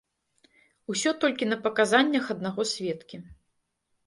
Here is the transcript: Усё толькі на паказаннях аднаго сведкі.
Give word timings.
Усё 0.93 1.11
толькі 1.23 1.49
на 1.49 1.57
паказаннях 1.67 2.33
аднаго 2.37 2.61
сведкі. 2.73 3.23